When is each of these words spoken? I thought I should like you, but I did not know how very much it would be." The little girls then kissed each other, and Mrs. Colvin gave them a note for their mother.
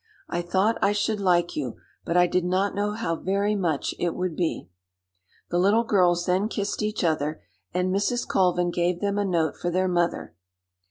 I 0.27 0.41
thought 0.41 0.79
I 0.81 0.93
should 0.93 1.19
like 1.19 1.55
you, 1.55 1.75
but 2.05 2.17
I 2.17 2.25
did 2.25 2.43
not 2.43 2.73
know 2.73 2.93
how 2.93 3.15
very 3.15 3.53
much 3.55 3.93
it 3.99 4.15
would 4.15 4.35
be." 4.35 4.67
The 5.51 5.59
little 5.59 5.83
girls 5.83 6.25
then 6.25 6.47
kissed 6.47 6.81
each 6.81 7.03
other, 7.03 7.43
and 7.71 7.93
Mrs. 7.93 8.27
Colvin 8.27 8.71
gave 8.71 8.99
them 8.99 9.19
a 9.19 9.23
note 9.25 9.57
for 9.57 9.69
their 9.69 9.87
mother. 9.87 10.33